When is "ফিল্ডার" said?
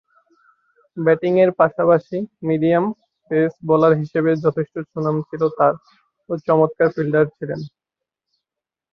6.95-7.25